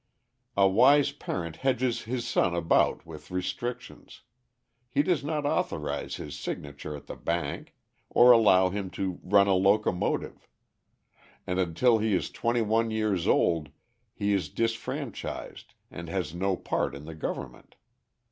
[0.57, 4.21] A wise parent hedges his son about with restrictions;
[4.89, 7.75] he does not authorise his signature at the bank
[8.09, 10.47] or allow him to run a locomotive;
[11.45, 13.69] and until he is twenty one years old
[14.11, 17.75] he is disfranchised and has no part in the government.